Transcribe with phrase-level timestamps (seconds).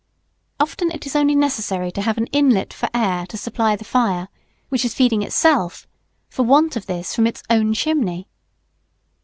[0.59, 4.29] Often it is only necessary to have an inlet for air to supply the fire,
[4.69, 5.87] which is feeding itself,
[6.27, 8.27] for want of this, from its own chimney.